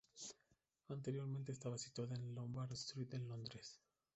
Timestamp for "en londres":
3.13-3.79